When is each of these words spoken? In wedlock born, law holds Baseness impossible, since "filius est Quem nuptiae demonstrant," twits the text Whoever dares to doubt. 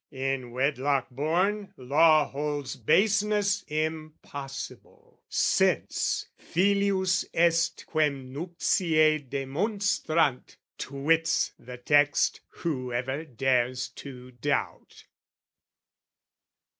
In 0.09 0.49
wedlock 0.49 1.11
born, 1.11 1.75
law 1.77 2.27
holds 2.27 2.75
Baseness 2.75 3.63
impossible, 3.67 5.21
since 5.29 6.25
"filius 6.39 7.23
est 7.35 7.85
Quem 7.85 8.33
nuptiae 8.33 9.19
demonstrant," 9.19 10.57
twits 10.79 11.51
the 11.59 11.77
text 11.77 12.41
Whoever 12.49 13.25
dares 13.25 13.89
to 13.89 14.31
doubt. 14.31 15.03